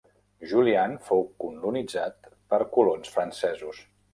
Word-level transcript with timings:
Julian 0.53 0.95
fou 1.09 1.21
colonitzat 1.45 2.33
per 2.55 2.61
colons 2.79 3.17
francesos. 3.19 3.87